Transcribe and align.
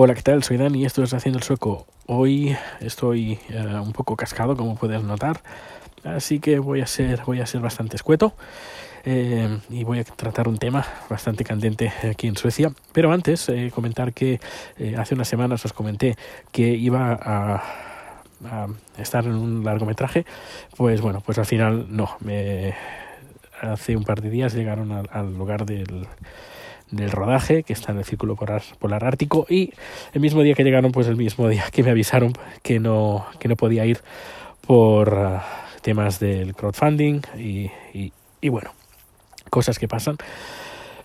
Hola, 0.00 0.14
¿qué 0.14 0.22
tal? 0.22 0.44
Soy 0.44 0.58
Dani 0.58 0.82
y 0.82 0.84
esto 0.84 1.02
es 1.02 1.12
Haciendo 1.12 1.38
el 1.38 1.42
Sueco. 1.42 1.84
Hoy 2.06 2.56
estoy 2.78 3.40
eh, 3.48 3.80
un 3.82 3.90
poco 3.90 4.14
cascado, 4.14 4.56
como 4.56 4.76
puedes 4.76 5.02
notar, 5.02 5.42
así 6.04 6.38
que 6.38 6.60
voy 6.60 6.82
a 6.82 6.86
ser, 6.86 7.22
voy 7.26 7.40
a 7.40 7.46
ser 7.46 7.60
bastante 7.60 7.96
escueto 7.96 8.32
eh, 9.04 9.58
y 9.68 9.82
voy 9.82 9.98
a 9.98 10.04
tratar 10.04 10.46
un 10.46 10.56
tema 10.56 10.86
bastante 11.10 11.42
candente 11.42 11.92
aquí 12.08 12.28
en 12.28 12.36
Suecia. 12.36 12.70
Pero 12.92 13.10
antes, 13.10 13.48
eh, 13.48 13.72
comentar 13.74 14.12
que 14.12 14.38
hace 14.96 15.16
unas 15.16 15.26
semanas 15.26 15.64
os 15.64 15.72
comenté 15.72 16.14
que 16.52 16.68
iba 16.76 17.18
a, 17.20 17.64
estar 18.98 19.24
en 19.24 19.34
un 19.34 19.64
largometraje, 19.64 20.24
pues 20.76 21.00
bueno, 21.00 21.24
pues 21.26 21.38
al 21.38 21.46
final 21.46 21.86
no, 21.88 22.16
hace 23.60 23.96
un 23.96 24.04
par 24.04 24.22
de 24.22 24.30
días 24.30 24.54
llegaron 24.54 24.92
al 24.92 25.34
lugar 25.36 25.66
del 25.66 26.06
del 26.90 27.10
rodaje, 27.10 27.62
que 27.62 27.72
está 27.72 27.92
en 27.92 27.98
el 27.98 28.04
Círculo 28.04 28.36
Polar, 28.36 29.04
Ártico, 29.04 29.46
y 29.48 29.72
el 30.12 30.20
mismo 30.20 30.42
día 30.42 30.54
que 30.54 30.64
llegaron, 30.64 30.92
pues 30.92 31.06
el 31.06 31.16
mismo 31.16 31.48
día 31.48 31.64
que 31.72 31.82
me 31.82 31.90
avisaron 31.90 32.32
que 32.62 32.78
no, 32.78 33.26
que 33.38 33.48
no 33.48 33.56
podía 33.56 33.84
ir 33.84 34.00
por 34.66 35.14
ah, 35.14 35.44
temas 35.82 36.20
del 36.20 36.54
crowdfunding 36.54 37.20
y, 37.38 37.70
y, 38.40 38.48
bueno, 38.48 38.70
cosas 39.50 39.78
que 39.78 39.88
pasan. 39.88 40.16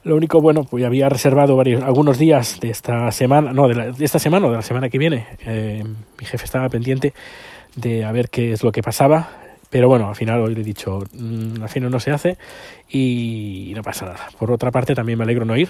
Lo 0.03 0.15
único 0.15 0.41
bueno, 0.41 0.65
pues 0.65 0.83
había 0.83 1.07
reservado 1.07 1.55
varios, 1.55 1.81
algunos 1.81 2.17
días 2.17 2.59
de 2.59 2.69
esta 2.69 3.09
semana, 3.11 3.53
no, 3.53 3.67
de, 3.67 3.93
esta 4.03 4.19
semana 4.19 4.47
o 4.47 4.51
de 4.51 4.57
la 4.57 4.61
semana 4.61 4.89
que 4.89 4.97
viene. 4.97 5.27
Eh, 5.45 5.83
mi 6.19 6.25
jefe 6.25 6.43
estaba 6.43 6.67
pendiente 6.69 7.13
de 7.75 8.03
a 8.03 8.11
ver 8.11 8.29
qué 8.29 8.51
es 8.51 8.63
lo 8.63 8.71
que 8.71 8.83
pasaba 8.83 9.42
pero 9.73 9.87
bueno, 9.87 10.07
al 10.07 10.15
final 10.15 10.39
hoy 10.39 10.53
le 10.53 10.61
he 10.61 10.63
dicho, 10.63 10.99
mm, 11.13 11.63
al 11.63 11.67
final 11.67 11.89
no 11.89 11.99
se 11.99 12.11
hace 12.11 12.37
y 12.91 13.73
no 13.75 13.81
pasa 13.81 14.05
nada. 14.05 14.29
Por 14.37 14.51
otra 14.51 14.69
parte, 14.69 14.93
también 14.93 15.17
me 15.17 15.23
alegro 15.23 15.45
no 15.45 15.57
ir 15.57 15.69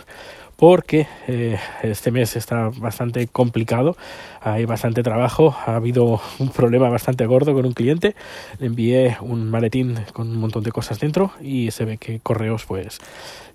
porque 0.58 1.08
eh, 1.30 1.58
este 1.84 2.12
mes 2.12 2.36
está 2.36 2.70
bastante 2.76 3.26
complicado, 3.28 3.96
hay 4.42 4.66
bastante 4.66 5.04
trabajo, 5.04 5.56
ha 5.66 5.78
habido 5.78 6.20
un 6.40 6.50
problema 6.50 6.90
bastante 6.90 7.26
gordo 7.26 7.54
con 7.54 7.66
un 7.66 7.72
cliente, 7.72 8.14
le 8.60 8.68
envié 8.68 9.16
un 9.22 9.50
maletín 9.50 9.98
con 10.12 10.30
un 10.30 10.38
montón 10.38 10.64
de 10.64 10.73
cosas 10.73 11.00
dentro 11.00 11.32
y 11.42 11.72
se 11.72 11.86
ve 11.86 11.98
que 11.98 12.20
Correos 12.20 12.66
pues 12.66 13.00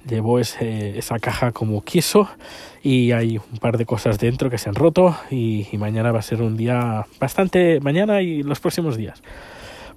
llevó 0.08 0.38
ese, 0.38 0.98
esa 0.98 1.18
caja 1.18 1.52
como 1.52 1.84
quiso 1.84 2.26
y 2.82 3.12
hay 3.12 3.36
un 3.36 3.58
par 3.58 3.76
de 3.76 3.84
cosas 3.84 4.18
dentro 4.18 4.48
que 4.48 4.56
se 4.56 4.70
han 4.70 4.76
roto 4.76 5.14
y, 5.30 5.68
y 5.70 5.76
mañana 5.76 6.10
va 6.10 6.20
a 6.20 6.22
ser 6.22 6.40
un 6.40 6.56
día 6.56 7.04
bastante, 7.20 7.80
mañana 7.80 8.22
y 8.22 8.42
los 8.42 8.60
próximos 8.60 8.96
días 8.96 9.22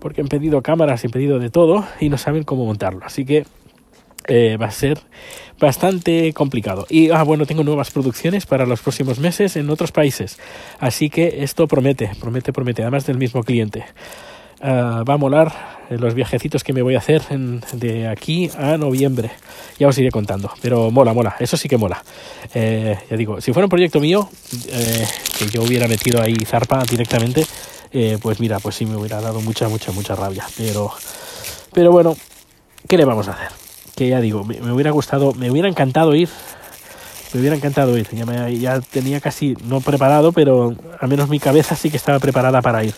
porque 0.01 0.19
han 0.19 0.27
pedido 0.27 0.61
cámaras, 0.61 1.05
han 1.05 1.11
pedido 1.11 1.39
de 1.39 1.49
todo 1.49 1.85
y 1.99 2.09
no 2.09 2.17
saben 2.17 2.43
cómo 2.43 2.65
montarlo. 2.65 3.05
Así 3.05 3.23
que 3.23 3.45
eh, 4.27 4.57
va 4.57 4.65
a 4.65 4.71
ser 4.71 4.99
bastante 5.59 6.33
complicado. 6.33 6.85
Y 6.89 7.11
ah, 7.11 7.23
bueno, 7.23 7.45
tengo 7.45 7.63
nuevas 7.63 7.91
producciones 7.91 8.45
para 8.45 8.65
los 8.65 8.81
próximos 8.81 9.19
meses 9.19 9.55
en 9.55 9.69
otros 9.69 9.91
países. 9.91 10.39
Así 10.79 11.09
que 11.09 11.43
esto 11.43 11.67
promete, 11.67 12.11
promete, 12.19 12.51
promete, 12.51 12.81
además 12.81 13.05
del 13.05 13.17
mismo 13.17 13.43
cliente. 13.43 13.85
Ah, 14.59 15.03
va 15.07 15.15
a 15.15 15.17
molar 15.17 15.51
eh, 15.89 15.97
los 15.97 16.13
viajecitos 16.13 16.63
que 16.63 16.73
me 16.73 16.81
voy 16.81 16.95
a 16.95 16.99
hacer 16.99 17.21
de 17.73 18.07
aquí 18.07 18.49
a 18.57 18.77
noviembre. 18.77 19.31
Ya 19.79 19.87
os 19.87 19.97
iré 19.97 20.11
contando, 20.11 20.51
pero 20.61 20.91
mola, 20.91 21.13
mola, 21.13 21.35
eso 21.39 21.57
sí 21.57 21.67
que 21.69 21.77
mola. 21.77 22.03
Eh, 22.53 22.97
ya 23.09 23.17
digo, 23.17 23.41
si 23.41 23.53
fuera 23.53 23.65
un 23.65 23.71
proyecto 23.71 23.99
mío, 23.99 24.29
que 25.37 25.47
yo 25.49 25.63
hubiera 25.63 25.87
metido 25.87 26.21
ahí 26.21 26.35
zarpa 26.45 26.83
directamente, 26.89 27.45
eh, 27.93 28.17
pues 28.21 28.39
mira, 28.39 28.59
pues 28.59 28.75
sí 28.75 28.85
me 28.85 28.95
hubiera 28.95 29.19
dado 29.21 29.41
mucha, 29.41 29.67
mucha, 29.67 29.91
mucha 29.91 30.15
rabia. 30.15 30.45
Pero, 30.57 30.91
pero 31.73 31.91
bueno, 31.91 32.15
¿qué 32.87 32.97
le 32.97 33.05
vamos 33.05 33.27
a 33.27 33.33
hacer? 33.33 33.49
Que 33.95 34.07
ya 34.07 34.21
digo, 34.21 34.43
me, 34.43 34.71
hubiera 34.71 34.91
gustado, 34.91 35.33
me 35.33 35.51
hubiera 35.51 35.67
encantado 35.67 36.15
ir. 36.15 36.29
Me 37.33 37.39
hubiera 37.39 37.55
encantado 37.55 37.97
ir. 37.97 38.07
Ya, 38.11 38.25
me, 38.25 38.57
ya 38.57 38.79
tenía 38.81 39.19
casi, 39.19 39.55
no 39.65 39.81
preparado, 39.81 40.31
pero 40.31 40.75
al 40.99 41.09
menos 41.09 41.29
mi 41.29 41.39
cabeza 41.39 41.75
sí 41.75 41.89
que 41.89 41.97
estaba 41.97 42.19
preparada 42.19 42.61
para 42.61 42.83
ir. 42.83 42.93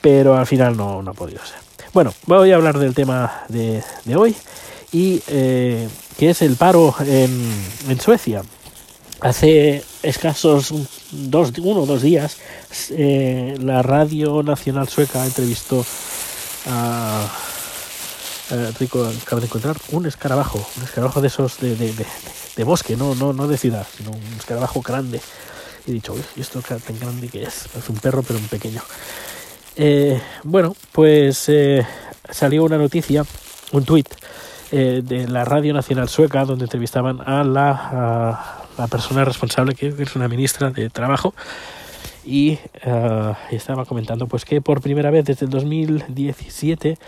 Pero 0.00 0.36
al 0.36 0.46
final 0.46 0.76
no, 0.76 1.02
no 1.02 1.10
ha 1.10 1.14
podido 1.14 1.44
ser. 1.44 1.58
Bueno, 1.92 2.14
voy 2.26 2.52
a 2.52 2.56
hablar 2.56 2.78
del 2.78 2.94
tema 2.94 3.44
de, 3.48 3.82
hoy 4.16 4.34
y 4.92 5.22
eh, 5.26 5.88
que 6.18 6.30
es 6.30 6.40
el 6.40 6.56
paro 6.56 6.94
en 7.06 8.00
Suecia. 8.00 8.42
Hace 9.20 9.84
escasos 10.02 10.72
dos, 11.12 11.52
uno 11.58 11.82
o 11.82 11.86
dos 11.86 12.02
días, 12.02 12.38
eh, 12.90 13.56
la 13.60 13.82
Radio 13.82 14.42
Nacional 14.42 14.88
Sueca 14.88 15.24
entrevistó 15.24 15.84
a, 16.66 17.28
Rico, 18.78 19.10
acaba 19.22 19.40
de 19.40 19.46
encontrar 19.46 19.76
un 19.92 20.06
escarabajo, 20.06 20.66
un 20.76 20.82
escarabajo 20.82 21.20
de 21.20 21.28
esos 21.28 21.58
de, 21.60 21.74
de, 21.76 21.94
de, 22.56 22.64
bosque, 22.64 22.96
no, 22.96 23.14
no, 23.14 23.32
no 23.32 23.48
de 23.48 23.56
ciudad, 23.56 23.86
sino 23.96 24.10
un 24.10 24.36
escarabajo 24.38 24.82
grande. 24.82 25.20
Y 25.86 25.90
he 25.90 25.94
dicho, 25.94 26.14
¿y 26.36 26.40
esto 26.40 26.60
tan 26.60 26.80
grande 27.00 27.28
que 27.28 27.42
es? 27.42 27.66
Es 27.76 27.88
un 27.88 27.96
perro, 27.96 28.22
pero 28.22 28.38
un 28.38 28.48
pequeño. 28.48 28.82
Eh, 29.76 30.20
bueno, 30.44 30.76
pues 30.92 31.48
eh, 31.48 31.86
salió 32.28 32.64
una 32.64 32.76
noticia, 32.76 33.24
un 33.72 33.84
tuit 33.84 34.08
de 34.70 35.28
la 35.28 35.44
Radio 35.44 35.74
Nacional 35.74 36.08
Sueca, 36.08 36.46
donde 36.46 36.64
entrevistaban 36.64 37.20
a 37.20 37.44
la 37.44 38.61
la 38.78 38.86
persona 38.86 39.24
responsable, 39.24 39.74
que 39.74 39.88
es 39.88 40.16
una 40.16 40.28
ministra 40.28 40.70
de 40.70 40.90
Trabajo, 40.90 41.34
y 42.24 42.58
uh, 42.86 43.34
estaba 43.50 43.84
comentando 43.84 44.26
pues 44.26 44.44
que 44.44 44.60
por 44.60 44.80
primera 44.80 45.10
vez 45.10 45.24
desde 45.24 45.46
el 45.46 45.50
2017, 45.50 46.98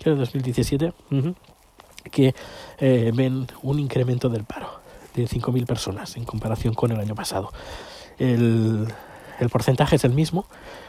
creo 0.00 0.16
2017, 0.16 0.92
que 2.10 2.34
eh, 2.78 3.12
ven 3.14 3.46
un 3.62 3.78
incremento 3.78 4.28
del 4.28 4.44
paro 4.44 4.80
de 5.14 5.28
5.000 5.28 5.66
personas 5.66 6.16
en 6.16 6.24
comparación 6.24 6.74
con 6.74 6.90
el 6.90 6.98
año 6.98 7.14
pasado. 7.14 7.52
El, 8.18 8.88
el 9.38 9.48
porcentaje 9.48 9.96
es 9.96 10.04
el 10.04 10.12
mismo, 10.12 10.46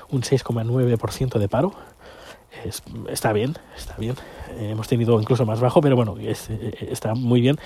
un 0.10 0.22
6,9% 0.22 1.38
de 1.38 1.50
paro, 1.50 1.76
está 3.10 3.34
bien, 3.34 3.58
está 3.76 3.96
bien. 3.98 4.16
Eh, 4.58 4.70
hemos 4.72 4.88
tenido 4.88 5.20
incluso 5.20 5.46
más 5.46 5.60
bajo, 5.60 5.82
pero 5.82 5.96
bueno, 5.96 6.16
es, 6.20 6.50
eh, 6.50 6.88
está 6.92 7.16
muy 7.16 7.42
bien. 7.42 7.60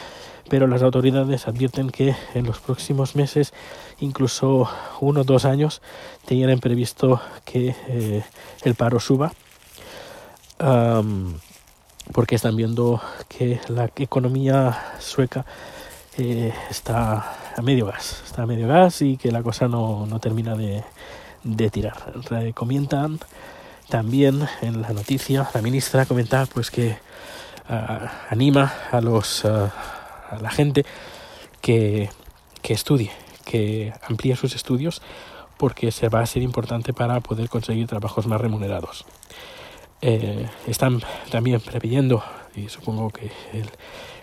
Pero 0.49 0.67
las 0.67 0.81
autoridades 0.81 1.47
advierten 1.47 1.89
que 1.89 2.15
en 2.33 2.45
los 2.45 2.59
próximos 2.59 3.15
meses, 3.15 3.53
incluso 3.99 4.69
uno 5.01 5.21
o 5.21 5.23
dos 5.23 5.45
años, 5.45 5.81
tienen 6.25 6.59
previsto 6.59 7.21
que 7.43 7.75
eh, 7.87 8.23
el 8.63 8.75
paro 8.75 8.99
suba. 8.99 9.33
porque 12.13 12.35
están 12.35 12.55
viendo 12.55 13.01
que 13.27 13.59
la 13.67 13.91
economía 13.97 14.93
sueca 14.99 15.45
está 16.69 17.35
a 17.55 17.61
medio 17.61 17.85
gas, 17.87 18.23
está 18.25 18.43
a 18.43 18.45
medio 18.45 18.67
gas 18.67 19.01
y 19.01 19.17
que 19.17 19.31
la 19.31 19.43
cosa 19.43 19.67
no, 19.67 20.05
no 20.07 20.19
termina 20.19 20.55
de, 20.55 20.83
de 21.43 21.69
tirar. 21.69 22.13
Recomiendan 22.29 23.19
también 23.89 24.47
en 24.61 24.81
la 24.81 24.89
noticia 24.89 25.49
la 25.53 25.61
ministra 25.61 26.05
comentaba 26.05 26.45
pues 26.45 26.71
que 26.71 26.97
ah, 27.69 28.25
anima 28.29 28.73
a 28.91 29.01
los 29.01 29.45
ah, 29.45 29.71
a 30.29 30.37
la 30.41 30.51
gente 30.51 30.85
que, 31.61 32.09
que 32.61 32.73
estudie, 32.73 33.11
que 33.45 33.93
amplíe 34.07 34.35
sus 34.35 34.55
estudios 34.55 35.01
porque 35.57 35.91
se 35.91 36.09
va 36.09 36.21
a 36.21 36.25
ser 36.25 36.43
importante 36.43 36.93
para 36.93 37.19
poder 37.19 37.49
conseguir 37.49 37.87
trabajos 37.87 38.27
más 38.27 38.39
remunerados. 38.39 39.05
Eh, 40.01 40.47
están 40.67 41.01
también 41.31 41.59
preveyendo, 41.59 42.23
y 42.55 42.69
supongo 42.69 43.09
que 43.09 43.31
el, 43.53 43.69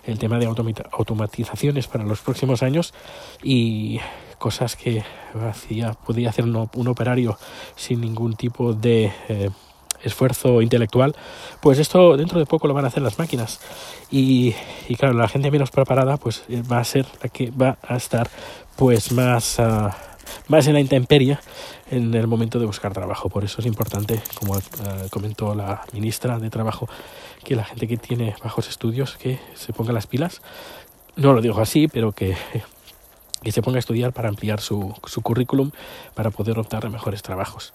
el 0.05 0.19
tema 0.19 0.39
de 0.39 0.47
automatizaciones 0.47 1.89
para 1.89 2.05
los 2.05 2.21
próximos 2.21 2.63
años 2.63 2.95
y 3.43 3.99
cosas 4.45 4.77
que 4.77 5.03
hacía, 5.49 5.95
podía 5.95 6.29
hacer 6.29 6.45
un, 6.45 6.69
un 6.71 6.89
operario 6.89 7.39
sin 7.77 8.03
ningún 8.03 8.37
tipo 8.37 8.75
de 8.75 9.11
eh, 9.31 9.49
esfuerzo 10.03 10.61
intelectual, 10.61 11.17
pues 11.63 11.79
esto 11.79 12.19
dentro 12.19 12.39
de 12.39 12.45
poco 12.45 12.69
lo 12.69 12.75
van 12.75 12.85
a 12.85 12.89
hacer 12.89 13.03
las 13.03 13.19
máquinas. 13.19 13.59
Y, 14.11 14.55
y 14.87 14.97
claro, 14.97 15.15
la 15.15 15.29
gente 15.29 15.51
menos 15.51 15.71
preparada 15.71 16.19
pues 16.19 16.45
eh, 16.51 16.63
va 16.71 16.79
a 16.79 16.85
ser 16.85 17.07
la 17.23 17.31
que 17.31 17.53
va 17.53 17.79
a 17.81 17.97
estar 17.97 18.29
pues 18.77 19.13
más, 19.13 19.59
uh, 19.59 19.89
más 20.49 20.67
en 20.67 20.75
la 20.75 20.81
intemperie 20.81 21.39
en 21.91 22.13
el 22.13 22.27
momento 22.27 22.59
de 22.59 22.67
buscar 22.67 22.93
trabajo. 22.93 23.31
Por 23.31 23.45
eso 23.45 23.63
es 23.63 23.67
importante, 23.67 24.21
como 24.35 24.53
uh, 24.57 24.61
comentó 25.09 25.55
la 25.55 25.87
ministra 25.95 26.39
de 26.39 26.51
Trabajo, 26.51 26.87
que 27.45 27.57
la 27.57 27.65
gente 27.65 27.89
que 27.89 27.97
tiene 27.97 28.37
bajos 28.45 28.69
estudios 28.69 29.17
que 29.17 29.39
se 29.55 29.73
ponga 29.73 29.95
las 29.95 30.07
pilas. 30.07 30.43
No 31.17 31.33
lo 31.33 31.41
digo 31.41 31.63
así, 31.63 31.89
pero 31.89 32.13
que 32.13 32.37
que 33.45 33.53
se 33.53 33.63
ponga 33.63 33.77
a 33.77 33.81
estudiar 33.81 34.13
para 34.13 34.29
ampliar 34.29 34.61
su, 34.61 34.95
su 35.07 35.23
currículum 35.23 35.71
para 36.15 36.31
poder 36.31 36.59
optar 36.59 36.87
a 36.87 36.89
mejores 36.89 37.23
trabajos. 37.23 37.73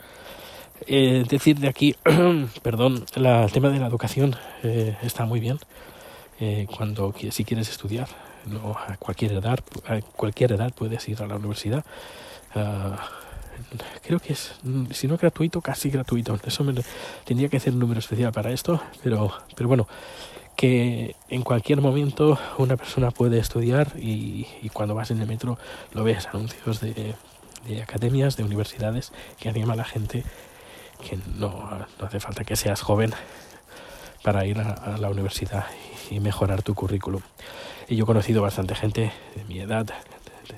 Eh, 0.87 1.25
decir 1.27 1.59
de 1.59 1.67
aquí, 1.67 1.95
perdón, 2.63 3.05
la, 3.15 3.43
el 3.45 3.51
tema 3.51 3.69
de 3.69 3.79
la 3.79 3.87
educación 3.87 4.35
eh, 4.63 4.97
está 5.01 5.25
muy 5.25 5.39
bien. 5.39 5.59
Eh, 6.39 6.67
cuando 6.75 7.13
si 7.31 7.43
quieres 7.43 7.69
estudiar, 7.69 8.07
no, 8.45 8.75
a 8.87 8.95
cualquier 8.97 9.33
edad, 9.33 9.59
a 9.87 10.01
cualquier 10.01 10.53
edad 10.53 10.73
puedes 10.73 11.07
ir 11.09 11.21
a 11.21 11.27
la 11.27 11.35
universidad. 11.35 11.83
Uh, 12.55 12.95
creo 14.01 14.19
que 14.19 14.33
es, 14.33 14.53
si 14.91 15.07
no 15.07 15.17
gratuito, 15.17 15.61
casi 15.61 15.89
gratuito. 15.89 16.39
Eso 16.45 16.63
me, 16.63 16.73
tendría 17.25 17.49
que 17.49 17.57
hacer 17.57 17.73
un 17.73 17.79
número 17.79 17.99
especial 17.99 18.31
para 18.31 18.51
esto, 18.51 18.81
pero, 19.03 19.33
pero 19.55 19.67
bueno, 19.67 19.87
que 20.59 21.15
en 21.29 21.41
cualquier 21.41 21.79
momento 21.79 22.37
una 22.57 22.75
persona 22.75 23.11
puede 23.11 23.39
estudiar 23.39 23.93
y, 23.97 24.45
y, 24.61 24.67
cuando 24.67 24.93
vas 24.93 25.09
en 25.09 25.21
el 25.21 25.27
metro 25.27 25.57
lo 25.93 26.03
ves, 26.03 26.27
anuncios 26.27 26.81
de 26.81 27.15
de 27.67 27.81
academias, 27.81 28.37
de 28.37 28.43
universidades, 28.43 29.11
que 29.39 29.49
anima 29.49 29.73
a 29.73 29.75
la 29.75 29.85
gente 29.85 30.23
que 31.07 31.17
no, 31.37 31.69
no 31.99 32.05
hace 32.05 32.19
falta 32.19 32.43
que 32.43 32.55
seas 32.55 32.81
joven 32.81 33.11
para 34.23 34.45
ir 34.45 34.59
a, 34.59 34.97
la 34.97 35.09
universidad 35.09 35.65
y 36.11 36.19
mejorar 36.19 36.61
tu 36.61 36.75
currículum. 36.75 37.21
Y 37.87 37.95
yo 37.95 38.03
he 38.03 38.07
conocido 38.07 38.41
bastante 38.41 38.75
gente 38.75 39.11
de 39.35 39.43
mi 39.45 39.59
edad, 39.59 39.85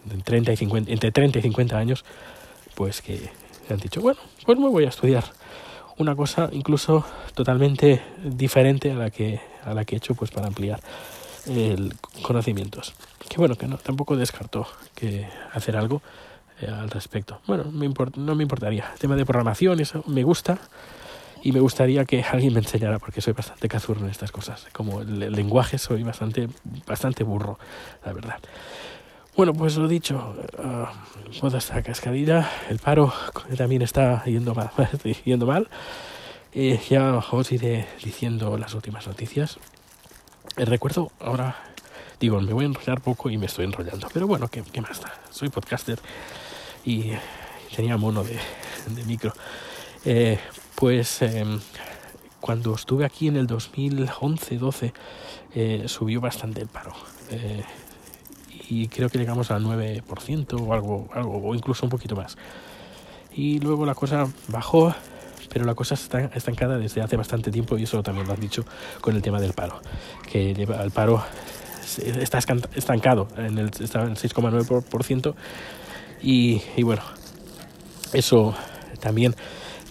de 0.06 0.18
30 0.18 0.54
y 0.54 0.57
50, 0.57 0.92
entre 0.92 1.12
30 1.12 1.39
y 1.39 1.42
50 1.44 1.77
años, 1.77 2.06
pues 2.75 3.01
que 3.01 3.30
han 3.69 3.77
dicho, 3.77 4.01
bueno, 4.01 4.19
pues 4.45 4.57
me 4.57 4.68
voy 4.68 4.86
a 4.86 4.89
estudiar 4.89 5.24
una 6.01 6.15
cosa 6.15 6.50
incluso 6.51 7.06
totalmente 7.33 8.01
diferente 8.24 8.92
a 8.92 8.95
la 8.95 9.09
que 9.09 9.39
a 9.63 9.74
la 9.74 9.86
que 9.86 9.95
he 9.95 9.98
hecho 9.98 10.15
pues 10.15 10.31
para 10.31 10.48
ampliar 10.48 10.80
el 11.48 11.94
conocimientos. 12.21 12.94
Que 13.30 13.38
bueno 13.38 13.56
que 13.56 13.68
no 13.68 13.77
tampoco 13.77 14.15
descartó 14.15 14.68
que 14.95 15.27
hacer 15.53 15.77
algo 15.77 16.01
eh, 16.59 16.68
al 16.68 16.89
respecto. 16.89 17.42
Bueno 17.48 17.65
me 17.71 17.89
no 18.18 18.36
me 18.36 18.44
importaría. 18.44 18.89
El 18.94 19.00
tema 19.00 19.15
de 19.15 19.25
programación 19.25 19.80
eso 19.80 20.03
me 20.07 20.24
gusta 20.24 20.59
y 21.44 21.51
me 21.51 21.59
gustaría 21.59 22.06
que 22.06 22.24
alguien 22.24 22.54
me 22.54 22.59
enseñara 22.59 23.00
porque 23.00 23.21
soy 23.21 23.33
bastante 23.33 23.68
cazurro 23.68 24.01
en 24.01 24.12
estas 24.12 24.31
cosas. 24.31 24.68
Como 24.74 25.01
el, 25.01 25.31
lenguaje 25.31 25.77
soy 25.77 26.04
bastante 26.04 26.50
bastante 26.86 27.24
burro 27.24 27.57
la 28.06 28.13
verdad 28.13 28.39
bueno, 29.36 29.54
pues 29.54 29.78
lo 29.78 29.88
dicho, 29.88 30.36
uh, 30.57 31.39
toda 31.39 31.57
esta 31.57 31.81
cascadilla, 31.81 32.50
el 32.69 32.80
paro 32.80 33.13
también 33.57 33.81
está 33.81 34.24
yendo 34.25 34.54
mal. 34.54 34.72
yendo 35.25 35.45
mal. 35.45 35.68
Eh, 36.54 36.81
ya 36.89 37.16
os 37.18 37.51
iré 37.51 37.88
diciendo 38.04 38.57
las 38.57 38.74
últimas 38.74 39.07
noticias. 39.07 39.57
Eh, 40.57 40.66
recuerdo 40.66 41.12
ahora, 41.19 41.56
digo, 42.19 42.42
me 42.42 42.51
voy 42.51 42.66
a 42.66 42.68
enrollar 42.68 43.00
poco 43.00 43.30
y 43.30 43.38
me 43.38 43.45
estoy 43.45 43.66
enrollando, 43.66 44.10
pero 44.13 44.28
bueno, 44.28 44.50
¿qué, 44.50 44.63
qué 44.63 44.81
más 44.81 45.00
da? 45.00 45.13
Soy 45.30 45.50
podcaster 45.50 46.00
y 46.83 47.12
tenía 47.74 47.95
mono 47.98 48.24
de, 48.24 48.38
de 48.88 49.04
micro. 49.06 49.33
Eh, 50.04 50.39
pues 50.75 51.22
em, 51.22 51.60
cuando 52.39 52.74
estuve 52.75 53.06
aquí 53.06 53.28
en 53.28 53.38
el 53.38 53.48
2011-12 53.48 54.94
eh, 55.54 55.83
subió 55.88 56.19
bastante 56.22 56.62
el 56.62 56.68
paro. 56.68 56.94
Y 58.71 58.88
creo 58.88 59.09
que 59.09 59.18
llegamos 59.18 59.51
al 59.51 59.65
9% 59.65 60.65
o 60.65 60.73
algo, 60.73 61.09
algo, 61.13 61.50
o 61.50 61.53
incluso 61.53 61.85
un 61.85 61.89
poquito 61.89 62.15
más. 62.15 62.38
Y 63.35 63.59
luego 63.59 63.85
la 63.85 63.94
cosa 63.94 64.29
bajó, 64.47 64.95
pero 65.50 65.65
la 65.65 65.75
cosa 65.75 65.95
está 65.95 66.31
estancada 66.33 66.77
desde 66.77 67.01
hace 67.01 67.18
bastante 67.18 67.51
tiempo 67.51 67.77
y 67.77 67.83
eso 67.83 68.01
también 68.01 68.27
lo 68.27 68.33
has 68.33 68.39
dicho 68.39 68.63
con 69.01 69.13
el 69.13 69.21
tema 69.21 69.41
del 69.41 69.51
paro, 69.51 69.81
que 70.31 70.51
el 70.51 70.91
paro 70.91 71.21
está 71.97 72.38
estancado 72.38 73.27
en 73.35 73.57
el, 73.57 73.71
está 73.77 74.03
en 74.03 74.12
el 74.12 74.15
6,9% 74.15 75.35
y, 76.23 76.62
y 76.77 76.83
bueno, 76.83 77.01
eso 78.13 78.56
también, 79.01 79.35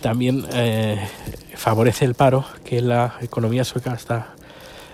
también 0.00 0.46
eh, 0.54 1.06
favorece 1.54 2.06
el 2.06 2.14
paro, 2.14 2.46
que 2.64 2.80
la 2.80 3.18
economía 3.20 3.64
sueca 3.64 3.92
está 3.92 4.36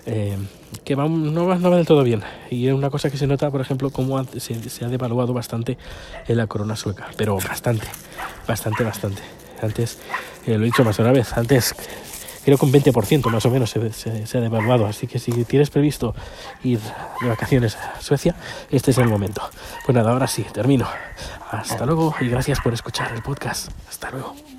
eh, 0.07 0.37
que 0.85 0.97
no, 0.97 1.47
va, 1.47 1.57
no 1.57 1.71
del 1.71 1.87
todo 1.87 2.03
bien. 2.03 2.23
Y 2.51 2.69
es 2.69 2.75
una 2.75 2.91
cosa 2.91 3.11
que 3.11 3.19
se 3.19 3.27
nota, 3.27 3.51
por 3.51 3.61
ejemplo, 3.61 3.91
cómo 3.91 4.23
se, 4.25 4.69
se, 4.69 4.85
ha 4.85 4.89
devaluado 4.89 5.33
bastante 5.33 5.77
en 6.27 6.37
la 6.37 6.47
corona 6.47 6.77
sueca. 6.77 7.09
Pero 7.17 7.37
bastante, 7.37 7.87
bastante, 8.47 8.85
bastante. 8.85 9.23
Antes, 9.61 9.99
eh, 10.47 10.57
lo 10.57 10.63
he 10.63 10.67
dicho 10.67 10.85
más 10.85 10.97
de 10.97 11.03
una 11.03 11.13
vez, 11.13 11.37
antes 11.37 11.75
creo 12.45 12.59
que 12.59 12.65
un 12.65 12.73
20% 12.73 13.29
más 13.29 13.45
o 13.45 13.51
menos 13.51 13.71
se, 13.71 13.93
se, 13.93 14.27
se, 14.27 14.39
ha 14.39 14.41
devaluado. 14.41 14.87
Así 14.87 15.09
que 15.09 15.19
si 15.19 15.45
tienes 15.45 15.71
previsto 15.71 16.15
ir 16.63 16.79
de 17.21 17.29
vacaciones 17.29 17.75
a 17.75 18.01
Suecia, 18.01 18.37
este 18.71 18.93
es 18.93 18.99
el 18.99 19.09
momento. 19.09 19.43
Pues 19.85 19.97
nada, 19.97 20.13
ahora 20.13 20.29
sí, 20.29 20.47
termino. 20.53 20.87
Hasta 21.51 21.85
luego 21.85 22.15
y 22.21 22.29
gracias 22.29 22.61
por 22.61 22.73
escuchar 22.73 23.13
el 23.13 23.23
podcast. 23.23 23.71
Hasta 23.89 24.13
luego. 24.13 24.47